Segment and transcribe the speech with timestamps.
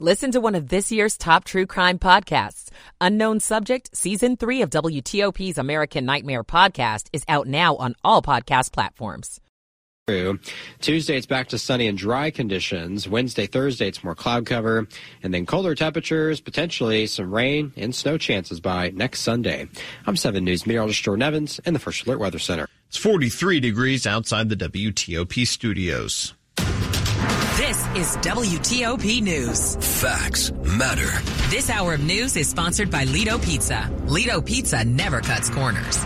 [0.00, 2.68] Listen to one of this year's top true crime podcasts.
[3.00, 8.72] Unknown Subject, Season 3 of WTOP's American Nightmare podcast is out now on all podcast
[8.72, 9.40] platforms.
[10.80, 13.08] Tuesday, it's back to sunny and dry conditions.
[13.08, 14.88] Wednesday, Thursday, it's more cloud cover.
[15.22, 19.68] And then colder temperatures, potentially some rain and snow chances by next Sunday.
[20.08, 22.66] I'm 7 News meteorologist Jordan Evans in the First Alert Weather Center.
[22.88, 26.34] It's 43 degrees outside the WTOP studios.
[27.56, 29.76] This is WTOP News.
[30.02, 31.08] Facts matter.
[31.50, 33.88] This hour of news is sponsored by Lido Pizza.
[34.06, 36.04] Lido Pizza never cuts corners.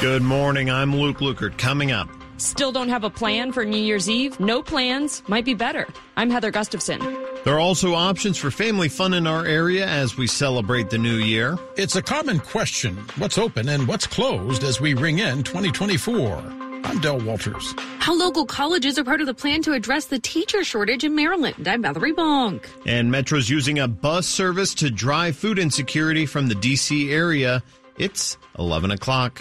[0.00, 0.70] Good morning.
[0.70, 1.58] I'm Luke Lukert.
[1.58, 2.08] Coming up.
[2.36, 4.38] Still don't have a plan for New Year's Eve?
[4.38, 5.88] No plans might be better.
[6.16, 7.00] I'm Heather Gustafson.
[7.42, 11.16] There are also options for family fun in our area as we celebrate the new
[11.16, 11.58] year.
[11.76, 16.69] It's a common question what's open and what's closed as we ring in 2024.
[16.90, 17.72] I'm Del Walters.
[18.00, 21.68] How local colleges are part of the plan to address the teacher shortage in Maryland.
[21.68, 22.66] I'm Valerie Bonk.
[22.84, 27.12] And Metro's using a bus service to drive food insecurity from the D.C.
[27.12, 27.62] area.
[27.96, 29.40] It's 11 o'clock.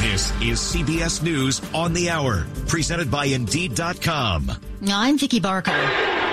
[0.00, 4.52] This is CBS News on the Hour, presented by Indeed.com.
[4.88, 6.29] I'm Vicki Barker.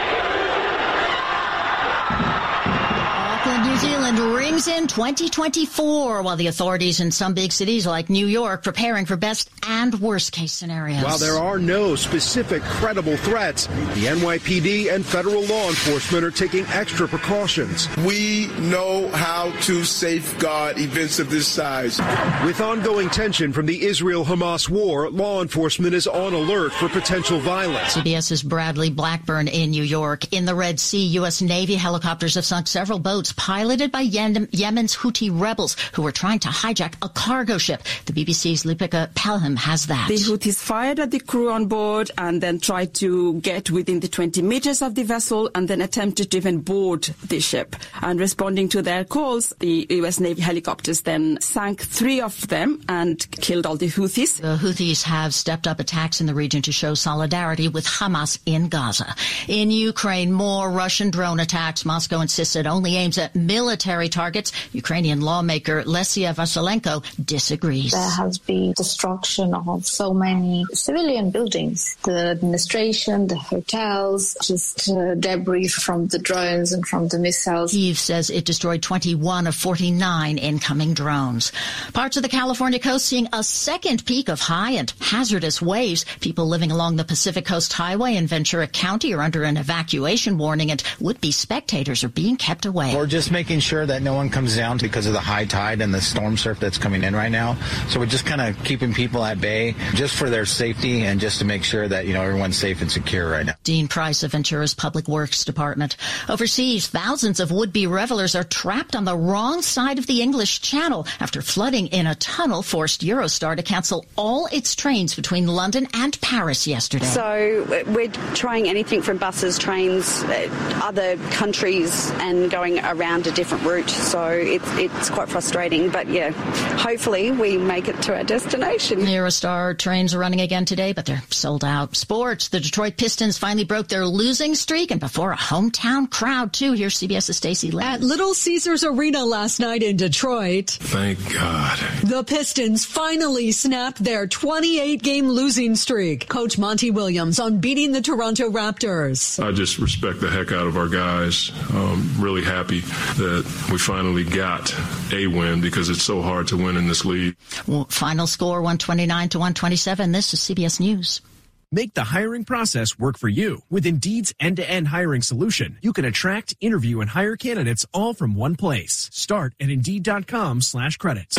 [4.07, 8.63] New Zealand rings in 2024 while the authorities in some big cities like New York
[8.63, 11.03] preparing for best and worst case scenarios.
[11.03, 16.65] While there are no specific credible threats, the NYPD and federal law enforcement are taking
[16.67, 17.89] extra precautions.
[17.97, 21.99] We know how to safeguard events of this size.
[22.45, 27.39] With ongoing tension from the Israel Hamas war, law enforcement is on alert for potential
[27.39, 27.95] violence.
[27.95, 30.31] CBS's Bradley Blackburn in New York.
[30.33, 31.41] In the Red Sea, U.S.
[31.41, 36.49] Navy helicopters have sunk several boats piloted by Yemen's Houthi rebels who were trying to
[36.49, 37.81] hijack a cargo ship.
[38.05, 40.07] The BBC's Lipika Pelham has that.
[40.07, 44.07] The Houthis fired at the crew on board and then tried to get within the
[44.07, 47.75] 20 meters of the vessel and then attempted to even board the ship.
[48.01, 50.19] And responding to their calls, the U.S.
[50.19, 54.41] Navy helicopters then sank three of them and killed all the Houthis.
[54.41, 58.69] The Houthis have stepped up attacks in the region to show solidarity with Hamas in
[58.69, 59.15] Gaza.
[59.47, 61.85] In Ukraine, more Russian drone attacks.
[61.85, 64.51] Moscow insists it only aims at military targets.
[64.73, 67.91] Ukrainian lawmaker Lesia Vasilenko disagrees.
[67.91, 75.15] There has been destruction of so many civilian buildings, the administration, the hotels, just uh,
[75.15, 77.73] debris from the drones and from the missiles.
[77.73, 81.51] Kyiv says it destroyed 21 of 49 incoming drones.
[81.93, 86.05] Parts of the California coast seeing a second peak of high and hazardous waves.
[86.19, 90.71] People living along the Pacific Coast Highway in Ventura County are under an evacuation warning
[90.71, 92.95] and would-be spectators are being kept away.
[92.95, 95.93] We're just making sure that no one comes down because of the high tide and
[95.93, 97.57] the storm surf that's coming in right now.
[97.89, 101.39] So we're just kind of keeping people at bay just for their safety and just
[101.39, 103.53] to make sure that, you know, everyone's safe and secure right now.
[103.63, 105.97] Dean Price of Ventura's Public Works Department.
[106.29, 111.05] Overseas, thousands of would-be revelers are trapped on the wrong side of the English Channel
[111.19, 116.19] after flooding in a tunnel forced Eurostar to cancel all its trains between London and
[116.21, 117.05] Paris yesterday.
[117.05, 120.49] So we're trying anything from buses, trains, uh,
[120.83, 123.89] other countries and going around a different route.
[123.89, 125.89] So it's, it's quite frustrating.
[125.89, 126.31] But yeah,
[126.77, 128.99] hopefully we make it to our destination.
[129.01, 131.95] Eurostar trains are running again today, but they're sold out.
[131.95, 136.73] Sports, the Detroit Pistons finally broke their losing streak and before a hometown crowd too.
[136.73, 137.85] Here's CBS's Stacey Lynn.
[137.85, 140.69] At Little Caesars Arena last night in Detroit.
[140.69, 141.77] Thank God.
[142.03, 146.27] The Pistons finally snapped their 28 game losing streak.
[146.29, 149.43] Coach Monty Williams on beating the Toronto Raptors.
[149.43, 151.51] I just respect the heck out of our guys.
[151.73, 154.73] Um, really happy that we finally got
[155.13, 157.35] a win because it's so hard to win in this league.
[157.67, 160.11] Well, final score 129 to 127.
[160.11, 161.21] This is CBS News.
[161.69, 163.61] Make the hiring process work for you.
[163.69, 168.55] With Indeed's end-to-end hiring solution, you can attract, interview, and hire candidates all from one
[168.55, 169.09] place.
[169.11, 171.35] Start at Indeed.com slash credits.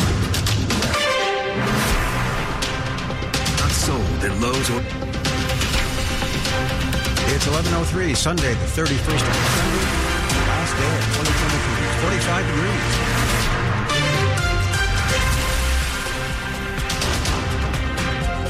[3.57, 4.83] Not sold at Lowe's or...
[7.31, 9.81] It's 11.03, Sunday, the 31st of December,
[10.45, 11.58] last day of 2023.
[12.01, 12.71] It's 45 degrees.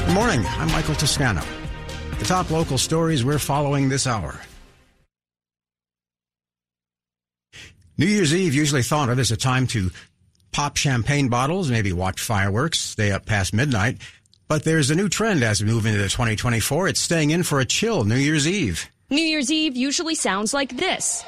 [0.06, 0.44] Good morning.
[0.46, 1.42] I'm Michael Toscano.
[2.20, 4.38] The top local stories we're following this hour.
[7.98, 9.90] New Year's Eve usually thought of as a time to
[10.52, 13.98] pop champagne bottles, maybe watch fireworks, stay up past midnight.
[14.46, 16.86] But there's a new trend as we move into 2024.
[16.86, 18.88] It's staying in for a chill New Year's Eve.
[19.10, 21.24] New Year's Eve usually sounds like this,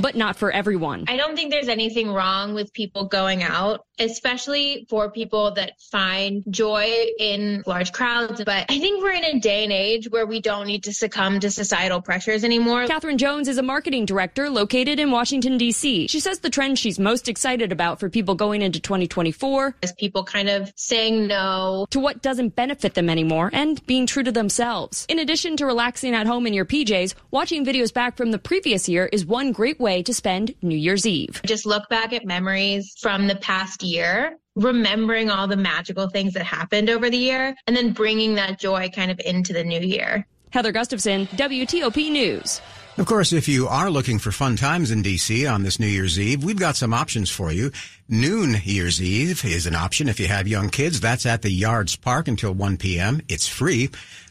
[0.00, 1.04] but not for everyone.
[1.08, 6.42] I don't think there's anything wrong with people going out especially for people that find
[6.50, 8.42] joy in large crowds.
[8.44, 11.40] But I think we're in a day and age where we don't need to succumb
[11.40, 12.86] to societal pressures anymore.
[12.86, 16.08] Catherine Jones is a marketing director located in Washington, D.C.
[16.08, 20.24] She says the trend she's most excited about for people going into 2024 is people
[20.24, 25.06] kind of saying no to what doesn't benefit them anymore and being true to themselves.
[25.08, 28.88] In addition to relaxing at home in your PJs, watching videos back from the previous
[28.88, 31.40] year is one great way to spend New Year's Eve.
[31.44, 36.44] Just look back at memories from the past year remembering all the magical things that
[36.44, 40.26] happened over the year and then bringing that joy kind of into the new year.
[40.50, 42.60] Heather Gustafson, WTOP News.
[42.98, 46.20] Of course, if you are looking for fun times in DC on this New Year's
[46.20, 47.72] Eve, we've got some options for you.
[48.10, 51.00] Noon Year's Eve is an option if you have young kids.
[51.00, 53.22] That's at the Yards Park until 1 p.m.
[53.30, 53.88] It's free.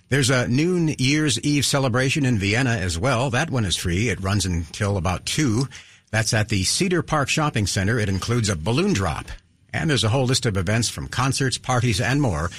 [0.09, 3.31] There's a noon Year's Eve celebration in Vienna as well.
[3.31, 4.09] That one is free.
[4.09, 5.68] It runs until about 2.
[6.11, 7.97] That's at the Cedar Park Shopping Center.
[7.97, 9.25] It includes a balloon drop.
[9.73, 12.49] And there's a whole list of events from concerts, parties, and more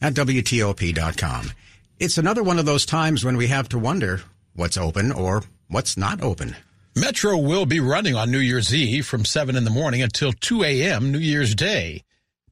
[0.00, 1.50] at WTOP.com.
[1.98, 4.22] It's another one of those times when we have to wonder
[4.54, 6.56] what's open or what's not open.
[6.96, 10.64] Metro will be running on New Year's Eve from 7 in the morning until 2
[10.64, 11.12] a.m.
[11.12, 12.04] New Year's Day.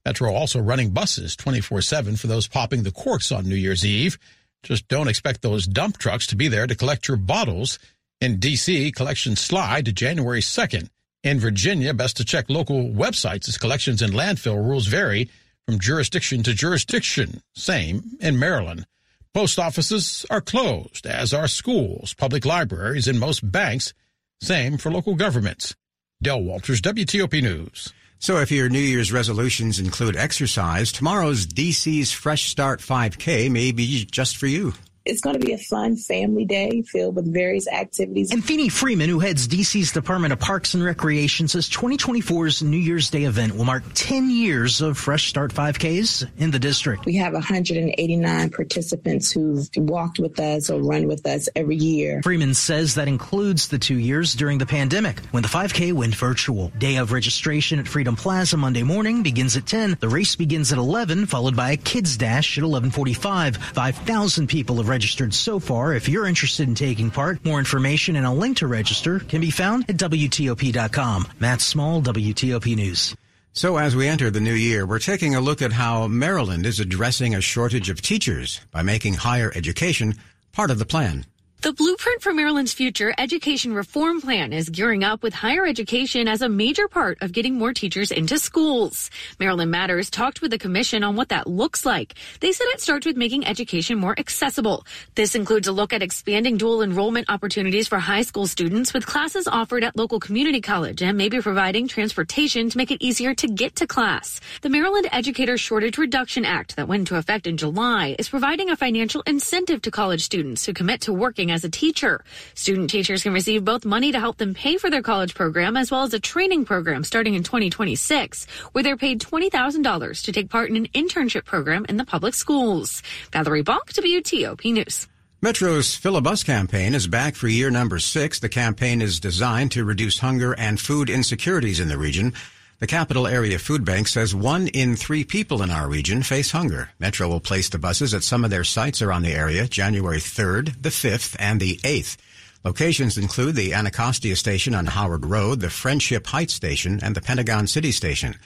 [0.04, 4.18] Metro also running buses 24-7 for those popping the corks on New Year's Eve.
[4.62, 7.78] Just don't expect those dump trucks to be there to collect your bottles.
[8.20, 10.88] In D.C., collections slide to January 2nd.
[11.22, 15.30] In Virginia, best to check local websites as collections and landfill rules vary
[15.66, 17.42] from jurisdiction to jurisdiction.
[17.54, 18.86] Same in Maryland.
[19.32, 23.94] Post offices are closed, as are schools, public libraries, and most banks.
[24.40, 25.76] Same for local governments.
[26.20, 27.92] Del Walters, WTOP News.
[28.18, 34.04] So if your New Year's resolutions include exercise, tomorrow's DC's Fresh Start 5K may be
[34.06, 34.74] just for you.
[35.08, 38.30] It's going to be a fun family day filled with various activities.
[38.30, 43.08] And Feeney Freeman, who heads DC's Department of Parks and Recreation, says 2024's New Year's
[43.08, 47.06] Day event will mark 10 years of Fresh Start 5Ks in the district.
[47.06, 52.20] We have 189 participants who've walked with us or run with us every year.
[52.22, 56.68] Freeman says that includes the two years during the pandemic when the 5K went virtual.
[56.76, 59.96] Day of registration at Freedom Plaza Monday morning begins at 10.
[60.00, 63.56] The race begins at 11, followed by a kids dash at 11:45.
[63.56, 65.94] 5,000 people have registered registered so far.
[65.94, 69.52] If you're interested in taking part, more information and a link to register can be
[69.52, 71.28] found at WTOP.com.
[71.38, 73.14] Matt Small, WTOP News.
[73.52, 76.80] So as we enter the new year, we're taking a look at how Maryland is
[76.80, 80.14] addressing a shortage of teachers by making higher education
[80.50, 81.24] part of the plan.
[81.60, 86.40] The Blueprint for Maryland's Future Education Reform Plan is gearing up with higher education as
[86.40, 89.10] a major part of getting more teachers into schools.
[89.40, 92.14] Maryland Matters talked with the commission on what that looks like.
[92.38, 94.86] They said it starts with making education more accessible.
[95.16, 99.48] This includes a look at expanding dual enrollment opportunities for high school students with classes
[99.48, 103.74] offered at local community college and maybe providing transportation to make it easier to get
[103.74, 104.40] to class.
[104.62, 108.76] The Maryland Educator Shortage Reduction Act that went into effect in July is providing a
[108.76, 112.20] financial incentive to college students who commit to working working as a teacher.
[112.54, 115.90] Student teachers can receive both money to help them pay for their college program as
[115.90, 120.70] well as a training program starting in 2026, where they're paid $20,000 to take part
[120.70, 123.02] in an internship program in the public schools.
[123.32, 125.08] Valerie Bonk, WTOP News.
[125.40, 128.40] Metro's Fill-A-Bus campaign is back for year number six.
[128.40, 132.32] The campaign is designed to reduce hunger and food insecurities in the region.
[132.80, 136.90] The Capital Area Food Bank says one in three people in our region face hunger.
[137.00, 140.80] Metro will place the buses at some of their sites around the area January 3rd,
[140.80, 142.16] the 5th, and the 8th.
[142.62, 147.66] Locations include the Anacostia Station on Howard Road, the Friendship Heights Station, and the Pentagon
[147.66, 148.36] City Station.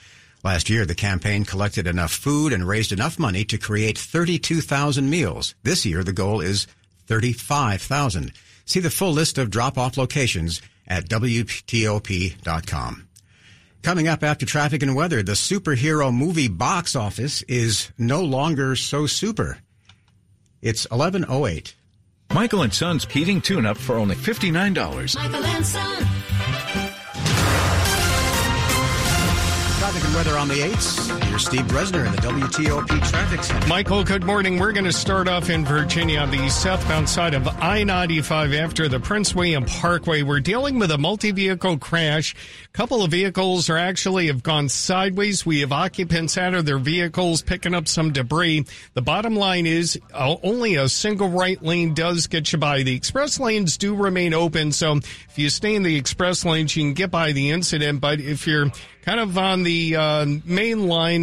[0.43, 5.53] Last year, the campaign collected enough food and raised enough money to create 32,000 meals.
[5.61, 6.65] This year, the goal is
[7.05, 8.31] 35,000.
[8.65, 13.02] See the full list of drop-off locations at WTOP.com.
[13.83, 19.07] Coming up after traffic and weather, the superhero movie box office is no longer so
[19.07, 19.57] super.
[20.61, 21.75] It's 1108.
[22.33, 25.15] Michael and Son's heating tune up for only $59.
[25.15, 25.97] Michael and Son.
[29.79, 31.32] Traffic and weather on the 8s.
[31.33, 33.67] Here's Steve Dresner in the WTOP Traffic Center.
[33.67, 34.59] Michael, good morning.
[34.59, 38.87] We're going to start off in Virginia on the southbound side of I 95 after
[38.87, 40.21] the Prince William Parkway.
[40.21, 42.35] We're dealing with a multi vehicle crash.
[42.65, 45.43] A couple of vehicles are actually have gone sideways.
[45.43, 48.67] We have occupants out of their vehicles picking up some debris.
[48.93, 52.83] The bottom line is uh, only a single right lane does get you by.
[52.83, 54.71] The express lanes do remain open.
[54.71, 58.01] So if you stay in the express lanes, you can get by the incident.
[58.01, 58.69] But if you're
[59.03, 61.22] kind of on the uh, main line,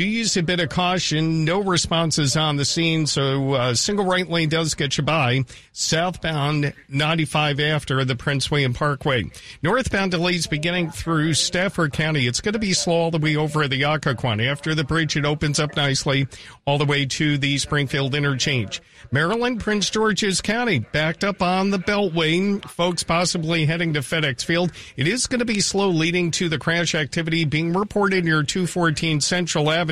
[0.00, 1.44] do use a bit of caution.
[1.44, 5.44] No responses on the scene, so uh, single right lane does get you by.
[5.72, 9.30] Southbound 95 after the Prince William Parkway.
[9.62, 12.26] Northbound delays beginning through Stafford County.
[12.26, 14.42] It's going to be slow all the way over the Occoquan.
[14.42, 16.26] After the bridge, it opens up nicely
[16.64, 18.80] all the way to the Springfield interchange.
[19.12, 22.64] Maryland, Prince George's County, backed up on the Beltway.
[22.64, 24.70] Folks possibly heading to FedEx Field.
[24.96, 29.20] It is going to be slow leading to the crash activity being reported near 214
[29.20, 29.89] Central Avenue,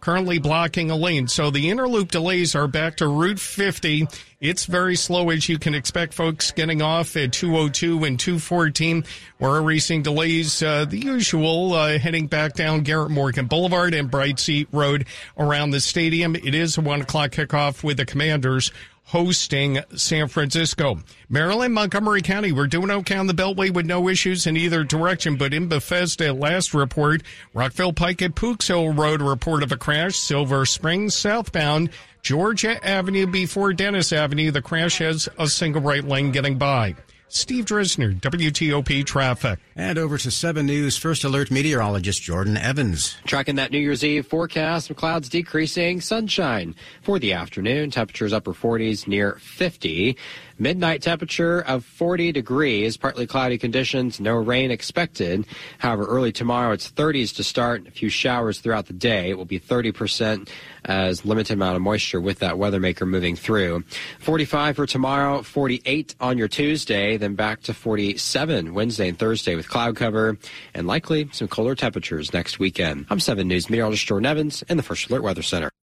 [0.00, 1.28] currently blocking a lane.
[1.28, 4.06] So the interloop delays are back to Route 50.
[4.40, 9.04] It's very slow as you can expect folks getting off at 202 and 214.
[9.38, 14.66] We're racing delays, uh, the usual, uh, heading back down Garrett Morgan Boulevard and Brightseat
[14.72, 15.06] Road
[15.38, 16.36] around the stadium.
[16.36, 18.70] It is a one o'clock kickoff with the commanders
[19.04, 20.98] hosting San Francisco.
[21.28, 25.36] Maryland, Montgomery County, we're doing okay on the Beltway with no issues in either direction,
[25.36, 30.16] but in Bethesda, last report, Rockville Pike at Pooks Hill Road, report of a crash,
[30.16, 31.90] Silver Springs southbound,
[32.22, 34.50] Georgia Avenue before Dennis Avenue.
[34.50, 36.94] The crash has a single right lane getting by.
[37.28, 39.58] Steve Dresner, WTOP Traffic.
[39.74, 43.16] And over to 7 News First Alert meteorologist Jordan Evans.
[43.24, 47.90] Tracking that New Year's Eve forecast, some clouds decreasing, sunshine for the afternoon.
[47.90, 50.16] Temperatures upper 40s near 50.
[50.58, 55.46] Midnight temperature of 40 degrees, partly cloudy conditions, no rain expected.
[55.78, 59.30] However, early tomorrow it's 30s to start, a few showers throughout the day.
[59.30, 60.48] It will be 30%
[60.84, 63.82] as limited amount of moisture with that weather maker moving through.
[64.20, 69.68] 45 for tomorrow, 48 on your Tuesday, then back to 47 Wednesday and Thursday with
[69.68, 70.38] cloud cover
[70.72, 73.06] and likely some colder temperatures next weekend.
[73.10, 75.73] I'm 7 News meteorologist Jordan Evans in the First Alert Weather Center.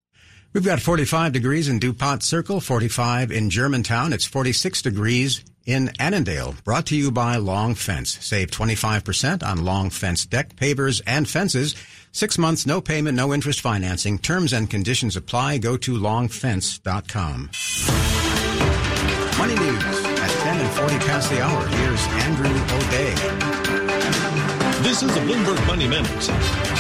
[0.54, 4.12] We've got 45 degrees in DuPont Circle, 45 in Germantown.
[4.12, 6.56] It's 46 degrees in Annandale.
[6.66, 8.18] Brought to you by Long Fence.
[8.20, 11.76] Save 25% on Long Fence deck, pavers, and fences.
[12.12, 14.18] Six months, no payment, no interest financing.
[14.20, 15.60] Terms and conditions apply.
[15.60, 17.50] Go to longfence.com.
[19.38, 21.66] Money news at 10 and 40 past the hour.
[21.66, 23.16] Here's Andrew O'Day.
[24.84, 26.71] This is a Bloomberg Money Minute.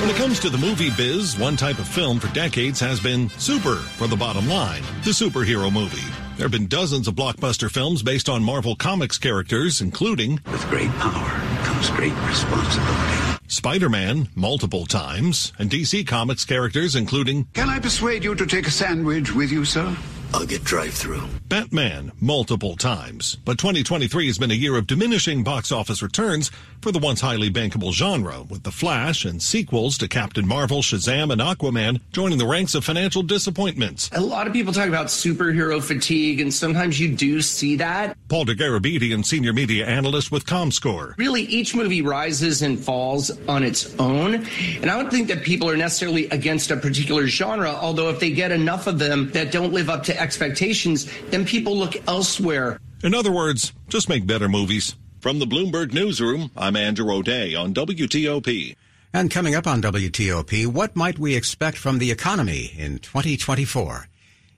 [0.00, 3.30] When it comes to the movie biz, one type of film for decades has been
[3.30, 6.10] super for the bottom line, the superhero movie.
[6.36, 10.90] There have been dozens of blockbuster films based on Marvel Comics characters, including With great
[10.98, 11.30] power
[11.64, 13.38] comes great responsibility.
[13.46, 18.70] Spider-Man multiple times, and DC Comics characters including Can I persuade you to take a
[18.70, 19.96] sandwich with you, sir?
[20.34, 21.22] I'll get drive-through.
[21.48, 23.36] Batman multiple times.
[23.44, 26.50] But 2023 has been a year of diminishing box office returns
[26.80, 31.30] for the once highly bankable genre, with The Flash and sequels to Captain Marvel, Shazam,
[31.30, 34.10] and Aquaman joining the ranks of financial disappointments.
[34.12, 38.18] A lot of people talk about superhero fatigue, and sometimes you do see that.
[38.28, 41.16] Paul Dergarabedian, senior media analyst with ComScore.
[41.16, 45.70] Really, each movie rises and falls on its own, and I don't think that people
[45.70, 49.72] are necessarily against a particular genre, although if they get enough of them that don't
[49.72, 52.80] live up to expectations, then people look elsewhere.
[53.04, 54.96] In other words, just make better movies.
[55.20, 58.74] From the Bloomberg Newsroom, I'm Andrew O'Day on WTOP.
[59.12, 64.08] And coming up on WTOP, what might we expect from the economy in 2024?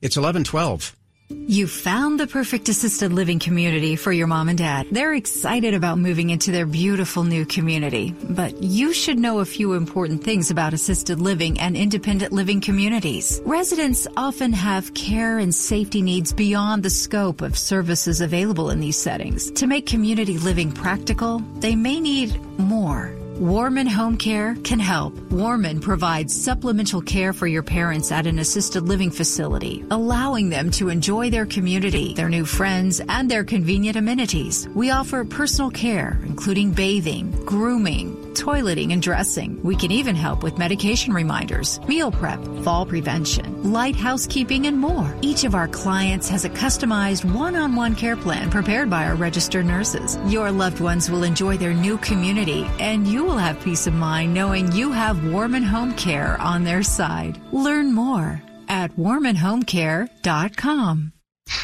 [0.00, 0.96] It's 1112.
[1.30, 4.87] You found the perfect assisted living community for your mom and dad.
[4.92, 8.14] They're excited about moving into their beautiful new community.
[8.30, 13.40] But you should know a few important things about assisted living and independent living communities.
[13.45, 19.00] Residents often have care and safety needs beyond the scope of services available in these
[19.00, 19.50] settings.
[19.52, 23.25] To make community living practical, they may need more.
[23.38, 25.12] Warman Home Care can help.
[25.31, 30.88] Warman provides supplemental care for your parents at an assisted living facility, allowing them to
[30.88, 34.66] enjoy their community, their new friends, and their convenient amenities.
[34.75, 39.61] We offer personal care, including bathing, grooming, toileting, and dressing.
[39.62, 45.12] We can even help with medication reminders, meal prep, fall prevention, light housekeeping, and more.
[45.23, 50.19] Each of our clients has a customized one-on-one care plan prepared by our registered nurses.
[50.26, 54.35] Your loved ones will enjoy their new community, and you will have peace of mind
[54.35, 57.40] knowing you have Warman Home Care on their side.
[57.52, 61.12] Learn more at warmanhomecare.com.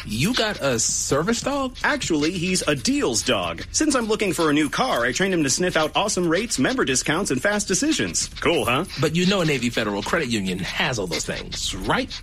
[0.05, 1.77] You got a service dog?
[1.83, 3.63] Actually, he's a deals dog.
[3.71, 6.59] Since I'm looking for a new car, I trained him to sniff out awesome rates,
[6.59, 8.27] member discounts, and fast decisions.
[8.41, 8.85] Cool, huh?
[9.01, 12.21] But you know a Navy Federal Credit Union has all those things, right?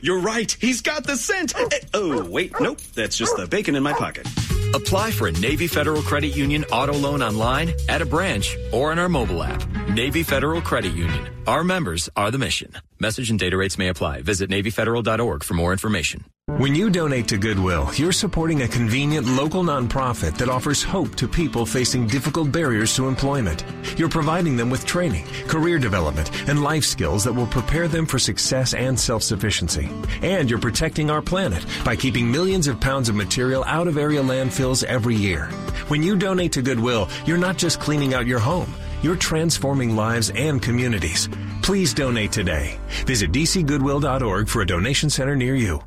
[0.00, 0.50] You're right.
[0.60, 1.54] He's got the scent.
[1.58, 2.80] Eh, Oh, wait, nope.
[2.94, 4.26] That's just the bacon in my pocket.
[4.74, 8.98] Apply for a Navy Federal Credit Union auto loan online, at a branch, or on
[8.98, 9.66] our mobile app.
[9.88, 11.28] Navy Federal Credit Union.
[11.46, 12.72] Our members are the mission.
[13.02, 14.22] Message and data rates may apply.
[14.22, 16.24] Visit NavyFederal.org for more information.
[16.46, 21.26] When you donate to Goodwill, you're supporting a convenient local nonprofit that offers hope to
[21.26, 23.64] people facing difficult barriers to employment.
[23.96, 28.20] You're providing them with training, career development, and life skills that will prepare them for
[28.20, 29.90] success and self-sufficiency.
[30.22, 34.22] And you're protecting our planet by keeping millions of pounds of material out of area
[34.22, 35.46] landfills every year.
[35.88, 40.30] When you donate to Goodwill, you're not just cleaning out your home, you're transforming lives
[40.36, 41.28] and communities.
[41.62, 42.78] Please donate today.
[43.06, 45.80] Visit dcgoodwill.org for a donation center near you.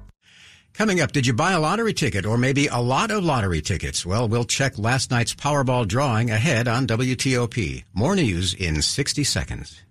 [0.74, 4.06] Coming up, did you buy a lottery ticket or maybe a lot of lottery tickets?
[4.06, 7.86] Well, we'll check last night's Powerball drawing ahead on WTOP.
[7.94, 9.85] More news in 60 seconds.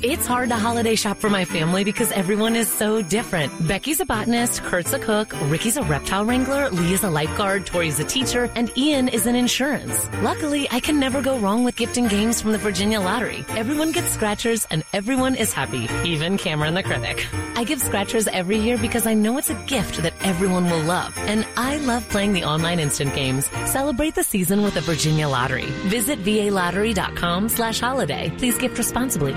[0.00, 3.52] It's hard to holiday shop for my family because everyone is so different.
[3.66, 8.04] Becky's a botanist, Kurt's a cook, Ricky's a reptile wrangler, Leah's a lifeguard, Tori's a
[8.04, 10.08] teacher, and Ian is in insurance.
[10.22, 13.44] Luckily, I can never go wrong with gifting games from the Virginia Lottery.
[13.48, 17.26] Everyone gets scratchers and everyone is happy, even Cameron the critic.
[17.56, 21.12] I give scratchers every year because I know it's a gift that everyone will love.
[21.18, 23.46] And I love playing the online instant games.
[23.66, 25.66] Celebrate the season with the Virginia Lottery.
[25.88, 28.32] Visit VALottery.com slash holiday.
[28.38, 29.34] Please gift responsibly.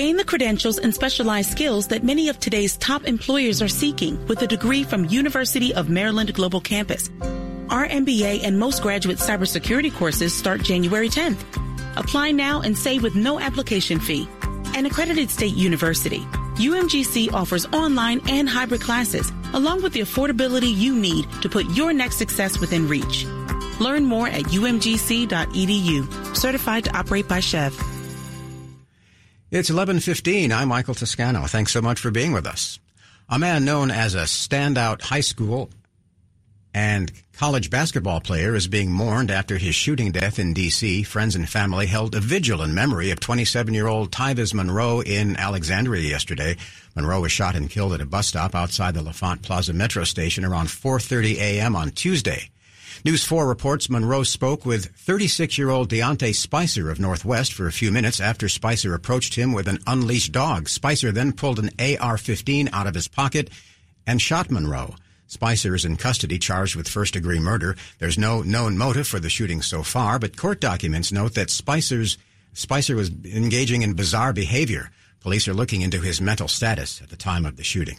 [0.00, 4.40] Gain the credentials and specialized skills that many of today's top employers are seeking with
[4.40, 7.10] a degree from University of Maryland Global Campus.
[7.68, 11.44] Our MBA and most graduate cybersecurity courses start January 10th.
[11.98, 14.26] Apply now and save with no application fee.
[14.74, 16.20] An accredited state university,
[16.56, 21.92] UMGC offers online and hybrid classes, along with the affordability you need to put your
[21.92, 23.26] next success within reach.
[23.80, 26.34] Learn more at umgc.edu.
[26.34, 27.99] Certified to operate by SCHEV.
[29.52, 30.52] It's 11:15.
[30.52, 31.44] I'm Michael Toscano.
[31.46, 32.78] Thanks so much for being with us.
[33.28, 35.70] A man known as a standout high school
[36.72, 41.02] and college basketball player is being mourned after his shooting death in D.C.
[41.02, 46.56] Friends and family held a vigil in memory of 27-year-old Tyvis Monroe in Alexandria yesterday.
[46.94, 50.44] Monroe was shot and killed at a bus stop outside the L'Enfant Plaza metro station
[50.44, 51.74] around 4:30 a.m.
[51.74, 52.50] on Tuesday.
[53.02, 58.20] News 4 reports Monroe spoke with 36-year-old Deontay Spicer of Northwest for a few minutes
[58.20, 60.68] after Spicer approached him with an unleashed dog.
[60.68, 63.48] Spicer then pulled an AR-15 out of his pocket
[64.06, 64.96] and shot Monroe.
[65.28, 67.74] Spicer is in custody charged with first degree murder.
[68.00, 72.18] There's no known motive for the shooting so far, but court documents note that Spicer's
[72.52, 74.90] Spicer was engaging in bizarre behavior.
[75.20, 77.96] Police are looking into his mental status at the time of the shooting.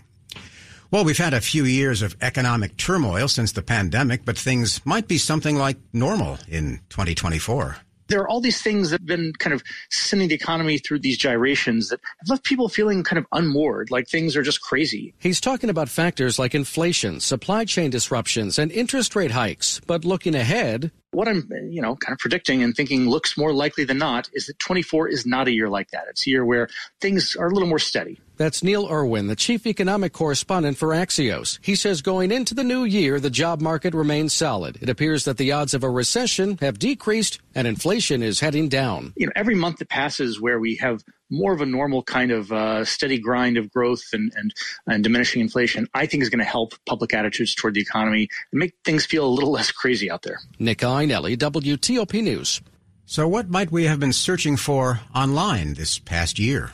[0.92, 5.08] Well, we've had a few years of economic turmoil since the pandemic, but things might
[5.08, 7.78] be something like normal in 2024
[8.12, 11.18] there are all these things that have been kind of sending the economy through these
[11.18, 15.14] gyrations that have left people feeling kind of unmoored, like things are just crazy.
[15.18, 19.80] He's talking about factors like inflation, supply chain disruptions, and interest rate hikes.
[19.88, 23.86] But looking ahead, what I'm, you know, kind of predicting and thinking looks more likely
[23.86, 26.06] than not is that 24 is not a year like that.
[26.10, 26.68] It's a year where
[27.00, 28.20] things are a little more steady.
[28.38, 31.60] That's Neil Irwin, the chief economic correspondent for Axios.
[31.62, 34.78] He says going into the new year, the job market remains solid.
[34.82, 39.14] It appears that the odds of a recession have decreased and inflation is heading down.
[39.16, 42.52] You know, every month that passes where we have more of a normal kind of
[42.52, 44.54] uh, steady grind of growth and, and,
[44.88, 48.60] and diminishing inflation, I think is going to help public attitudes toward the economy and
[48.60, 50.40] make things feel a little less crazy out there.
[50.60, 52.62] Nick Iannelli, WTOP News.
[53.06, 56.72] So, what might we have been searching for online this past year?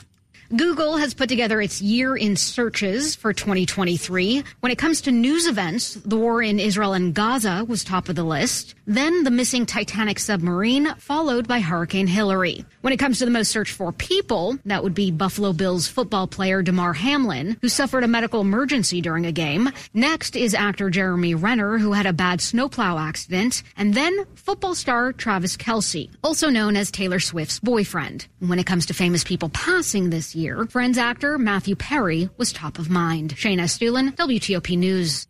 [0.56, 4.42] Google has put together its year in searches for 2023.
[4.60, 8.16] When it comes to news events, the war in Israel and Gaza was top of
[8.16, 8.74] the list.
[8.86, 12.64] Then the missing Titanic submarine, followed by Hurricane Hilary.
[12.80, 16.26] When it comes to the most searched for people, that would be Buffalo Bills football
[16.26, 19.70] player Damar Hamlin, who suffered a medical emergency during a game.
[19.92, 23.62] Next is actor Jeremy Renner, who had a bad snowplow accident.
[23.76, 28.26] And then football star Travis Kelce, also known as Taylor Swift's boyfriend.
[28.38, 30.37] When it comes to famous people passing this year,
[30.68, 33.34] Friends actor Matthew Perry was top of mind.
[33.34, 35.26] Shayna Estulin, WTOP News.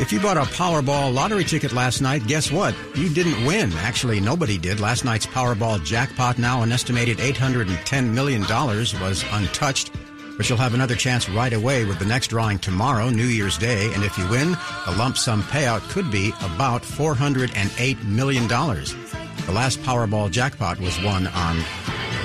[0.00, 2.76] If you bought a Powerball lottery ticket last night, guess what?
[2.94, 3.72] You didn't win.
[3.74, 4.78] Actually, nobody did.
[4.78, 9.90] Last night's Powerball jackpot, now an estimated $810 million, was untouched.
[10.36, 13.92] But you'll have another chance right away with the next drawing tomorrow, New Year's Day.
[13.94, 14.52] And if you win,
[14.86, 18.46] the lump sum payout could be about $408 million.
[18.46, 21.56] The last Powerball jackpot was won on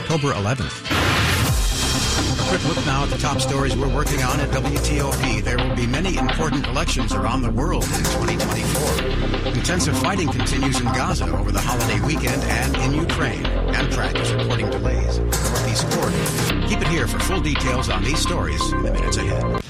[0.10, 0.89] October 11th.
[2.39, 5.43] A quick look now at the top stories we're working on at WTOP.
[5.43, 9.54] There will be many important elections around the world in 2024.
[9.54, 13.43] Intensive fighting continues in Gaza over the holiday weekend and in Ukraine.
[13.43, 16.67] Amtrak is reporting delays Northeast Corridor.
[16.67, 19.68] Keep it here for full details on these stories in the minutes ahead.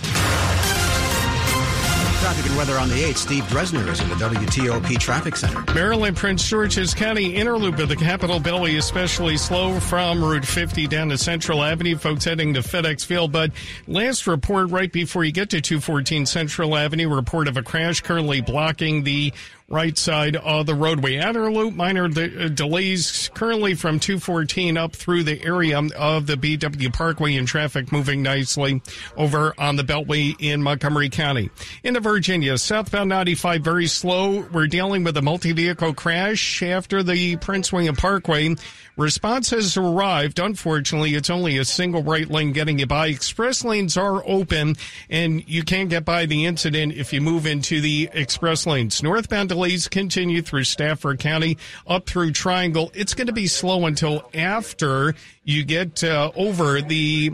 [2.29, 3.17] Traffic and weather on the 8th.
[3.17, 5.63] Steve Dresner is in the WTOP Traffic Center.
[5.73, 11.09] Maryland, Prince George's County Interloop of the Capitol Beltway, especially slow from Route 50 down
[11.09, 11.97] to Central Avenue.
[11.97, 13.31] Folks heading to FedEx Field.
[13.31, 13.49] But
[13.87, 18.41] last report right before you get to 214 Central Avenue, report of a crash currently
[18.41, 19.33] blocking the
[19.69, 21.17] right side of the roadway.
[21.17, 26.35] Outer loop, minor de- uh, delays currently from 214 up through the area of the
[26.35, 28.81] BW Parkway and traffic moving nicely
[29.15, 31.49] over on the Beltway in Montgomery County.
[31.83, 34.41] Into Virginia, southbound 95 very slow.
[34.51, 38.55] We're dealing with a multi-vehicle crash after the Prince William Parkway.
[38.97, 40.39] Response has arrived.
[40.39, 43.07] Unfortunately, it's only a single right lane getting you by.
[43.07, 44.75] Express lanes are open
[45.09, 49.01] and you can't get by the incident if you move into the express lanes.
[49.01, 52.91] Northbound delays continue through Stafford County up through Triangle.
[52.93, 57.33] It's going to be slow until after you get uh, over the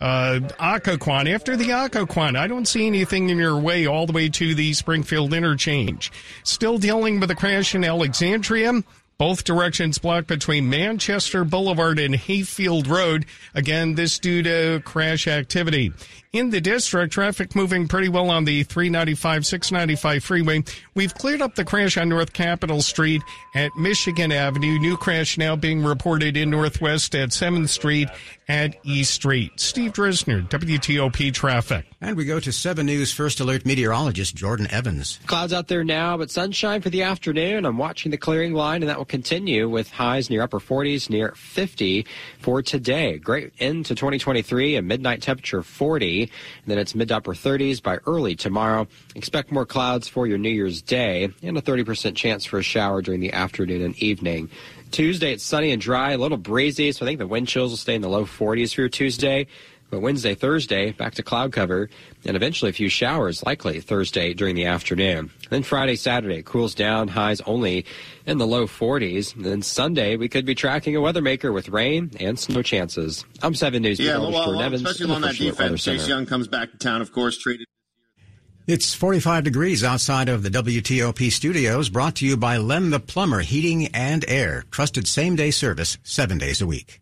[0.00, 1.30] uh, Occoquan.
[1.34, 4.72] After the Occoquan, I don't see anything in your way all the way to the
[4.72, 6.10] Springfield interchange.
[6.44, 8.72] Still dealing with a crash in Alexandria.
[9.18, 13.24] Both directions blocked between Manchester Boulevard and Hayfield Road.
[13.54, 15.94] Again, this due to crash activity.
[16.34, 20.64] In the district, traffic moving pretty well on the 395, 695 freeway.
[20.94, 23.22] We've cleared up the crash on North Capitol Street
[23.54, 24.78] at Michigan Avenue.
[24.78, 28.10] New crash now being reported in Northwest at 7th Street
[28.48, 29.58] at E Street.
[29.58, 31.86] Steve Dresner, WTOP Traffic.
[32.00, 35.18] And we go to 7 News First Alert meteorologist Jordan Evans.
[35.26, 37.64] Clouds out there now, but sunshine for the afternoon.
[37.64, 41.32] I'm watching the clearing line, and that will continue with highs near upper 40s, near
[41.32, 42.06] 50
[42.38, 43.18] for today.
[43.18, 46.22] Great end to 2023, a midnight temperature 40.
[46.22, 46.30] And
[46.66, 48.86] then it's mid to upper 30s by early tomorrow.
[49.14, 53.02] Expect more clouds for your New Year's Day and a 30% chance for a shower
[53.02, 54.50] during the afternoon and evening.
[54.90, 57.76] Tuesday, it's sunny and dry, a little breezy, so I think the wind chills will
[57.76, 59.46] stay in the low 40s for your Tuesday.
[59.88, 61.88] But Wednesday, Thursday, back to cloud cover,
[62.24, 65.30] and eventually a few showers likely Thursday during the afternoon.
[65.48, 67.84] Then Friday, Saturday, cools down, highs only
[68.26, 69.36] in the low 40s.
[69.36, 73.24] And then Sunday, we could be tracking a weather maker with rain and snow chances.
[73.42, 74.00] I'm 7 News.
[74.00, 75.84] Yeah, well, well, Evans, especially on that defense.
[75.84, 77.66] Chase Young comes back to town, of course, traded.
[78.68, 83.42] It's 45 degrees outside of the WTOP studios, brought to you by Len the Plumber
[83.42, 84.64] Heating and Air.
[84.72, 87.00] Trusted same day service, seven days a week.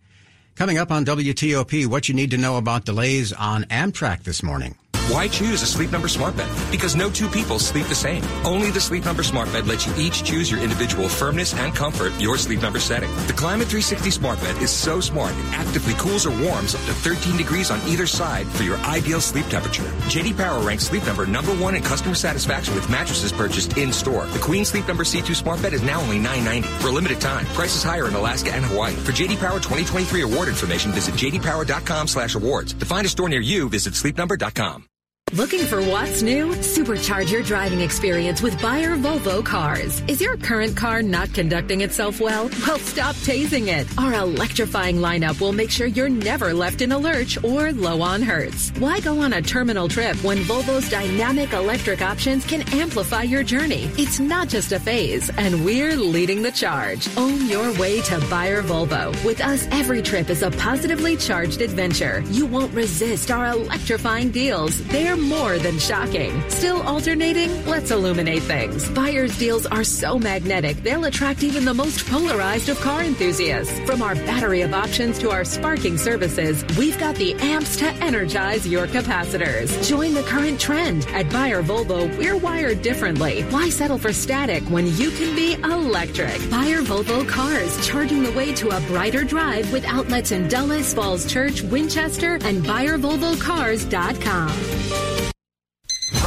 [0.57, 4.77] Coming up on WTOP, what you need to know about delays on Amtrak this morning.
[5.09, 6.49] Why choose a Sleep Number smart bed?
[6.71, 8.23] Because no two people sleep the same.
[8.45, 12.13] Only the Sleep Number smart bed lets you each choose your individual firmness and comfort,
[12.19, 13.15] your Sleep Number setting.
[13.27, 16.95] The Climate 360 smart bed is so smart it actively cools or warms up to
[16.95, 19.83] 13 degrees on either side for your ideal sleep temperature.
[20.09, 24.25] JD Power ranks Sleep Number number one in customer satisfaction with mattresses purchased in store.
[24.27, 27.45] The Queen Sleep Number C2 smart bed is now only $9.90 for a limited time.
[27.47, 28.95] Prices higher in Alaska and Hawaii.
[28.95, 32.73] For JD Power 2023 award information, visit jdpower.com/awards.
[32.73, 34.89] To find a store near you, visit sleepnumber.com.
[35.35, 36.51] Looking for what's new?
[36.51, 40.01] Supercharge your driving experience with Beyer Volvo cars.
[40.07, 42.49] Is your current car not conducting itself well?
[42.65, 43.89] Well, stop tasing it.
[43.99, 48.23] Our electrifying lineup will make sure you're never left in a lurch or low on
[48.23, 48.71] hertz.
[48.79, 53.91] Why go on a terminal trip when Volvo's dynamic electric options can amplify your journey?
[53.99, 57.09] It's not just a phase, and we're leading the charge.
[57.17, 59.13] Own your way to Beyer Volvo.
[59.25, 62.23] With us, every trip is a positively charged adventure.
[62.31, 64.81] You won't resist our electrifying deals.
[64.85, 66.43] They're more than shocking.
[66.49, 67.65] Still alternating?
[67.67, 68.89] Let's illuminate things.
[68.91, 73.79] Beyer's deals are so magnetic, they'll attract even the most polarized of car enthusiasts.
[73.81, 78.67] From our battery of options to our sparking services, we've got the amps to energize
[78.67, 79.87] your capacitors.
[79.89, 81.07] Join the current trend.
[81.09, 83.43] At Beyer Volvo, we're wired differently.
[83.45, 86.39] Why settle for static when you can be electric?
[86.51, 91.31] Beyer Volvo cars, charging the way to a brighter drive with outlets in Dulles, Falls
[91.31, 95.14] Church, Winchester, and BeyerVolvoCars.com.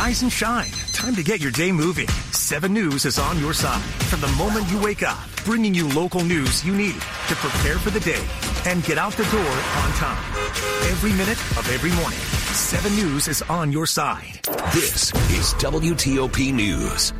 [0.08, 0.72] Rise and shine.
[0.93, 2.08] Time to get your day moving.
[2.32, 6.24] 7 News is on your side from the moment you wake up, bringing you local
[6.24, 8.24] news you need to prepare for the day
[8.65, 10.24] and get out the door on time.
[10.84, 14.39] Every minute of every morning, 7 News is on your side.
[14.74, 17.12] This is WTOP News.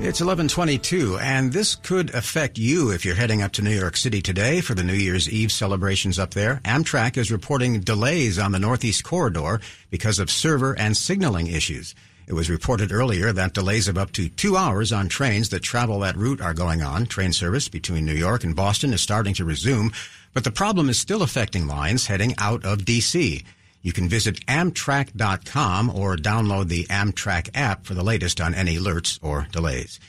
[0.00, 4.20] It's 1122, and this could affect you if you're heading up to New York City
[4.20, 6.60] today for the New Year's Eve celebrations up there.
[6.64, 9.60] Amtrak is reporting delays on the Northeast Corridor
[9.90, 11.94] because of server and signaling issues.
[12.26, 16.00] It was reported earlier that delays of up to two hours on trains that travel
[16.00, 17.06] that route are going on.
[17.06, 19.92] Train service between New York and Boston is starting to resume,
[20.34, 23.44] but the problem is still affecting lines heading out of D.C.
[23.80, 29.20] You can visit Amtrak.com or download the Amtrak app for the latest on any alerts
[29.22, 30.00] or delays.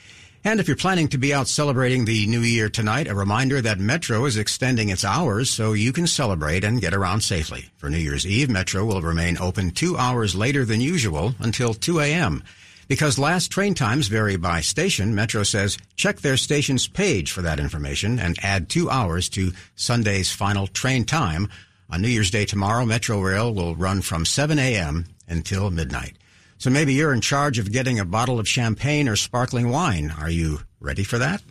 [0.43, 3.80] And if you're planning to be out celebrating the new year tonight, a reminder that
[3.80, 7.69] Metro is extending its hours so you can celebrate and get around safely.
[7.78, 12.00] For New Year's Eve, Metro will remain open two hours later than usual until 2
[12.00, 12.43] a.m.
[12.88, 17.60] Because last train times vary by station, Metro says check their station's page for that
[17.60, 21.50] information and add two hours to Sunday's final train time.
[21.89, 25.06] On New Year's Day tomorrow, Metro Rail will run from 7 a.m.
[25.28, 26.15] until midnight.
[26.59, 30.13] So maybe you're in charge of getting a bottle of champagne or sparkling wine.
[30.17, 31.43] Are you ready for that?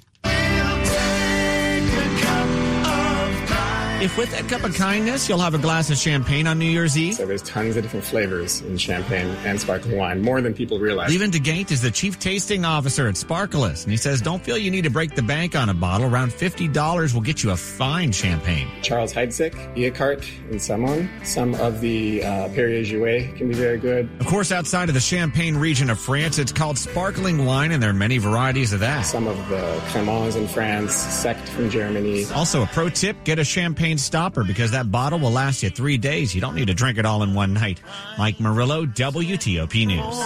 [3.98, 6.98] If with that cup of kindness, you'll have a glass of champagne on New Year's
[6.98, 7.14] Eve.
[7.14, 11.11] So there's tons of different flavors in champagne and sparkling wine, more than people realize.
[11.11, 14.70] Leland DeGate is the chief tasting officer at Sparkletts, and he says, don't feel you
[14.70, 16.12] need to break the bank on a bottle.
[16.12, 18.68] Around $50 will get you a fine champagne.
[18.82, 21.09] Charles Heidsieck, Eacart, and Samon.
[21.24, 24.11] Some of the uh, Perrier-Jouet can be very good.
[24.20, 27.90] Of course, outside of the Champagne region of France, it's called sparkling wine, and there
[27.90, 29.06] are many varieties of that.
[29.06, 32.26] Some of the Cremants in France, Sekt from Germany.
[32.35, 35.98] Also, a pro tip, get a champagne stopper because that bottle will last you three
[35.98, 36.35] days.
[36.35, 37.80] You don't need to drink it all in one night.
[38.18, 40.18] Mike Murillo, WTOP News.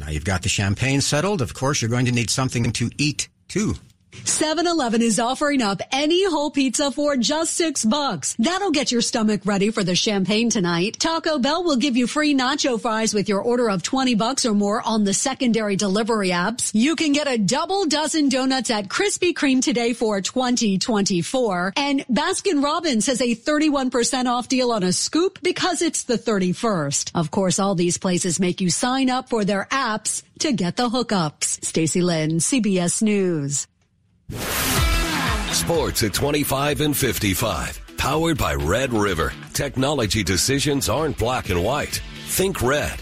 [0.00, 1.40] Now you've got the champagne settled.
[1.40, 3.76] Of course, you're going to need something to eat too.
[4.12, 8.36] 7-Eleven is offering up any whole pizza for just six bucks.
[8.38, 10.96] That'll get your stomach ready for the champagne tonight.
[10.98, 14.54] Taco Bell will give you free nacho fries with your order of 20 bucks or
[14.54, 16.70] more on the secondary delivery apps.
[16.74, 21.72] You can get a double dozen donuts at Krispy Kreme today for 2024.
[21.76, 27.12] And Baskin Robbins has a 31% off deal on a scoop because it's the 31st.
[27.14, 30.88] Of course, all these places make you sign up for their apps to get the
[30.88, 31.64] hookups.
[31.64, 33.66] Stacy Lynn, CBS News.
[35.52, 37.80] Sports at 25 and 55.
[37.96, 39.32] Powered by Red River.
[39.52, 42.02] Technology decisions aren't black and white.
[42.26, 43.00] Think red.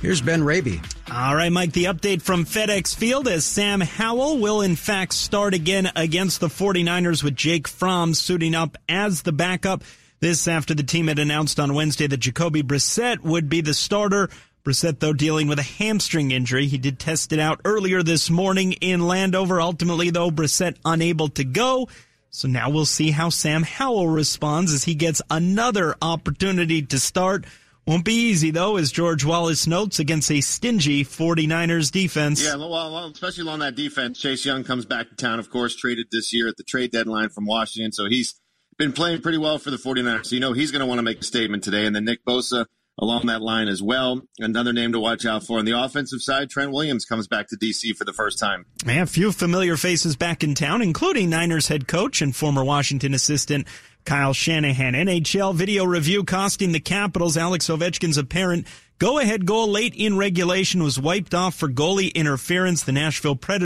[0.00, 0.80] Here's Ben Raby.
[1.12, 5.54] All right, Mike, the update from FedEx Field is Sam Howell will in fact start
[5.54, 9.82] again against the 49ers with Jake Fromm suiting up as the backup.
[10.20, 14.30] This after the team had announced on Wednesday that Jacoby Brissett would be the starter.
[14.68, 16.66] Brissett, though, dealing with a hamstring injury.
[16.66, 19.62] He did test it out earlier this morning in Landover.
[19.62, 21.88] Ultimately, though, Brissett unable to go.
[22.28, 27.46] So now we'll see how Sam Howell responds as he gets another opportunity to start.
[27.86, 32.44] Won't be easy, though, as George Wallace notes, against a stingy 49ers defense.
[32.44, 34.20] Yeah, well, especially along that defense.
[34.20, 37.30] Chase Young comes back to town, of course, traded this year at the trade deadline
[37.30, 37.92] from Washington.
[37.92, 38.38] So he's
[38.76, 40.26] been playing pretty well for the 49ers.
[40.26, 41.86] So you know he's going to want to make a statement today.
[41.86, 42.66] And then Nick Bosa
[42.98, 44.22] along that line as well.
[44.38, 47.56] Another name to watch out for on the offensive side, Trent Williams comes back to
[47.56, 48.66] DC for the first time.
[48.86, 53.14] Yeah, a few familiar faces back in town, including Niners head coach and former Washington
[53.14, 53.66] assistant
[54.04, 54.94] Kyle Shanahan.
[54.94, 58.66] NHL video review costing the Capitals Alex Ovechkin's apparent
[58.98, 62.82] go-ahead goal late in regulation was wiped off for goalie interference.
[62.82, 63.56] The Nashville Predators